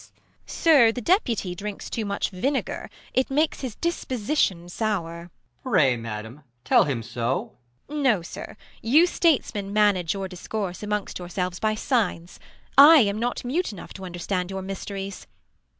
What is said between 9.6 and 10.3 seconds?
manage your